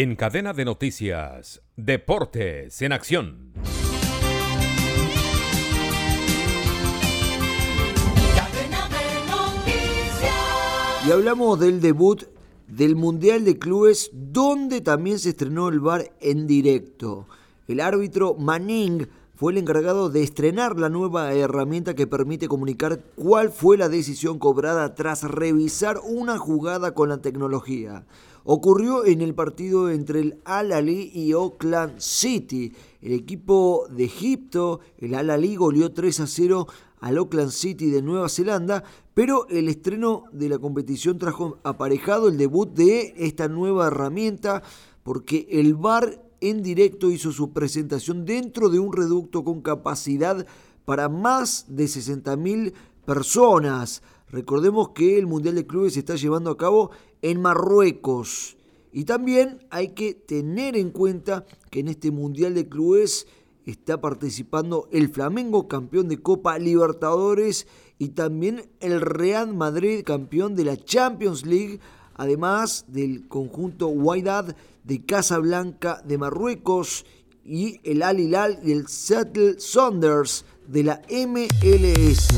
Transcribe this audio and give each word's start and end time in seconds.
En 0.00 0.14
cadena 0.14 0.52
de 0.52 0.64
noticias, 0.64 1.60
Deportes 1.74 2.82
en 2.82 2.92
Acción. 2.92 3.52
Y 11.04 11.10
hablamos 11.10 11.58
del 11.58 11.80
debut 11.80 12.22
del 12.68 12.94
Mundial 12.94 13.44
de 13.44 13.58
Clubes, 13.58 14.12
donde 14.12 14.82
también 14.82 15.18
se 15.18 15.30
estrenó 15.30 15.68
el 15.68 15.80
bar 15.80 16.12
en 16.20 16.46
directo. 16.46 17.26
El 17.66 17.80
árbitro 17.80 18.34
Manning 18.34 19.04
fue 19.38 19.52
el 19.52 19.58
encargado 19.58 20.10
de 20.10 20.24
estrenar 20.24 20.80
la 20.80 20.88
nueva 20.88 21.32
herramienta 21.32 21.94
que 21.94 22.08
permite 22.08 22.48
comunicar 22.48 23.04
cuál 23.14 23.52
fue 23.52 23.78
la 23.78 23.88
decisión 23.88 24.40
cobrada 24.40 24.96
tras 24.96 25.22
revisar 25.22 26.00
una 26.04 26.38
jugada 26.38 26.92
con 26.92 27.08
la 27.08 27.18
tecnología. 27.18 28.04
Ocurrió 28.42 29.06
en 29.06 29.20
el 29.20 29.36
partido 29.36 29.90
entre 29.90 30.22
el 30.22 30.40
Al-Ali 30.44 31.12
y 31.14 31.30
Auckland 31.30 32.00
City. 32.00 32.72
El 33.00 33.12
equipo 33.12 33.86
de 33.90 34.06
Egipto, 34.06 34.80
el 34.98 35.14
Al-Ali, 35.14 35.54
goleó 35.54 35.92
3 35.92 36.18
a 36.18 36.26
0 36.26 36.66
al 36.98 37.18
Auckland 37.18 37.52
City 37.52 37.90
de 37.90 38.02
Nueva 38.02 38.28
Zelanda, 38.28 38.82
pero 39.14 39.46
el 39.50 39.68
estreno 39.68 40.24
de 40.32 40.48
la 40.48 40.58
competición 40.58 41.16
trajo 41.16 41.58
aparejado 41.62 42.26
el 42.26 42.38
debut 42.38 42.74
de 42.74 43.14
esta 43.16 43.46
nueva 43.46 43.86
herramienta 43.86 44.64
porque 45.04 45.46
el 45.48 45.76
VAR 45.76 46.27
en 46.40 46.62
directo 46.62 47.10
hizo 47.10 47.32
su 47.32 47.52
presentación 47.52 48.24
dentro 48.24 48.68
de 48.68 48.78
un 48.78 48.92
reducto 48.92 49.44
con 49.44 49.60
capacidad 49.60 50.46
para 50.84 51.08
más 51.08 51.66
de 51.68 51.84
60.000 51.84 52.72
personas. 53.04 54.02
Recordemos 54.30 54.90
que 54.90 55.18
el 55.18 55.26
Mundial 55.26 55.54
de 55.54 55.66
Clubes 55.66 55.94
se 55.94 56.00
está 56.00 56.16
llevando 56.16 56.50
a 56.50 56.56
cabo 56.56 56.90
en 57.22 57.40
Marruecos. 57.40 58.56
Y 58.92 59.04
también 59.04 59.66
hay 59.70 59.88
que 59.88 60.14
tener 60.14 60.76
en 60.76 60.90
cuenta 60.90 61.44
que 61.70 61.80
en 61.80 61.88
este 61.88 62.10
Mundial 62.10 62.54
de 62.54 62.68
Clubes 62.68 63.26
está 63.64 64.00
participando 64.00 64.88
el 64.92 65.10
Flamengo, 65.10 65.68
campeón 65.68 66.08
de 66.08 66.22
Copa 66.22 66.58
Libertadores, 66.58 67.66
y 67.98 68.10
también 68.10 68.70
el 68.80 69.00
Real 69.00 69.54
Madrid, 69.54 70.04
campeón 70.04 70.54
de 70.54 70.64
la 70.64 70.76
Champions 70.76 71.44
League, 71.44 71.80
además 72.18 72.84
del 72.88 73.26
conjunto 73.28 73.88
Wydad 73.88 74.54
de 74.84 75.04
Casablanca 75.04 76.02
de 76.04 76.18
Marruecos 76.18 77.06
y 77.44 77.80
el 77.84 78.02
Al 78.02 78.20
Hilal 78.20 78.58
y 78.62 78.72
el 78.72 78.88
Seattle 78.88 79.58
Saunders 79.58 80.44
de 80.66 80.82
la 80.82 81.00
MLS. 81.10 82.28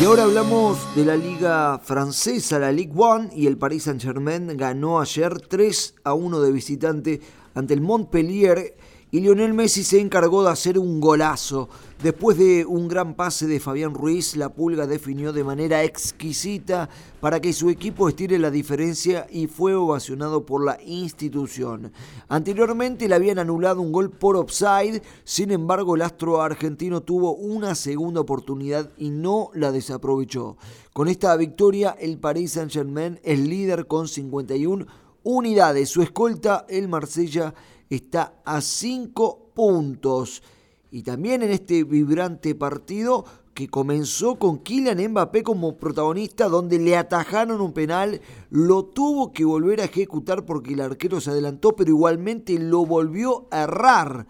Y 0.00 0.04
ahora 0.06 0.22
hablamos 0.22 0.78
de 0.96 1.04
la 1.04 1.14
liga 1.14 1.78
francesa, 1.78 2.58
la 2.58 2.72
Ligue 2.72 2.94
1, 2.94 3.30
y 3.34 3.46
el 3.46 3.58
Paris 3.58 3.82
Saint-Germain 3.82 4.56
ganó 4.56 4.98
ayer 4.98 5.38
3 5.38 5.96
a 6.04 6.14
1 6.14 6.40
de 6.40 6.52
visitante 6.52 7.20
ante 7.54 7.74
el 7.74 7.82
Montpellier 7.82 8.76
y 9.12 9.20
Lionel 9.20 9.54
Messi 9.54 9.82
se 9.82 10.00
encargó 10.00 10.44
de 10.44 10.50
hacer 10.50 10.78
un 10.78 11.00
golazo. 11.00 11.68
Después 12.02 12.38
de 12.38 12.64
un 12.64 12.88
gran 12.88 13.14
pase 13.14 13.46
de 13.46 13.60
Fabián 13.60 13.92
Ruiz, 13.92 14.36
la 14.36 14.54
Pulga 14.54 14.86
definió 14.86 15.32
de 15.32 15.44
manera 15.44 15.84
exquisita 15.84 16.88
para 17.20 17.40
que 17.40 17.52
su 17.52 17.68
equipo 17.68 18.08
estire 18.08 18.38
la 18.38 18.50
diferencia 18.50 19.26
y 19.30 19.48
fue 19.48 19.74
ovacionado 19.74 20.46
por 20.46 20.64
la 20.64 20.78
institución. 20.82 21.92
Anteriormente 22.28 23.08
le 23.08 23.14
habían 23.16 23.38
anulado 23.38 23.82
un 23.82 23.92
gol 23.92 24.10
por 24.10 24.36
offside, 24.36 25.02
sin 25.24 25.50
embargo 25.50 25.96
el 25.96 26.02
astro 26.02 26.40
argentino 26.40 27.02
tuvo 27.02 27.34
una 27.34 27.74
segunda 27.74 28.20
oportunidad 28.20 28.90
y 28.96 29.10
no 29.10 29.50
la 29.54 29.72
desaprovechó. 29.72 30.56
Con 30.94 31.08
esta 31.08 31.36
victoria 31.36 31.96
el 31.98 32.18
Paris 32.18 32.52
Saint-Germain 32.52 33.20
es 33.24 33.38
líder 33.38 33.86
con 33.86 34.08
51 34.08 34.86
unidades. 35.22 35.88
Su 35.88 36.02
escolta, 36.02 36.66
el 36.68 36.88
Marsella, 36.88 37.54
está 37.88 38.34
a 38.44 38.60
5 38.60 39.50
puntos. 39.54 40.42
Y 40.90 41.02
también 41.02 41.42
en 41.42 41.50
este 41.50 41.84
vibrante 41.84 42.54
partido 42.54 43.24
que 43.54 43.68
comenzó 43.68 44.36
con 44.36 44.58
Kylian 44.58 45.10
Mbappé 45.10 45.42
como 45.42 45.76
protagonista, 45.76 46.48
donde 46.48 46.78
le 46.78 46.96
atajaron 46.96 47.60
un 47.60 47.72
penal, 47.72 48.20
lo 48.48 48.84
tuvo 48.84 49.32
que 49.32 49.44
volver 49.44 49.80
a 49.80 49.84
ejecutar 49.84 50.44
porque 50.44 50.72
el 50.72 50.80
arquero 50.80 51.20
se 51.20 51.30
adelantó, 51.30 51.76
pero 51.76 51.90
igualmente 51.90 52.58
lo 52.58 52.86
volvió 52.86 53.48
a 53.50 53.64
errar. 53.64 54.26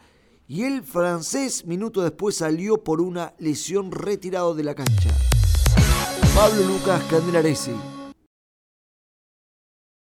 Y 0.48 0.64
el 0.64 0.82
francés, 0.82 1.64
minutos 1.64 2.02
después, 2.02 2.36
salió 2.36 2.82
por 2.82 3.00
una 3.00 3.34
lesión 3.38 3.92
retirado 3.92 4.54
de 4.54 4.64
la 4.64 4.74
cancha. 4.74 5.16
Pablo 6.34 6.62
Lucas 6.64 7.02
Candelaresi 7.08 7.99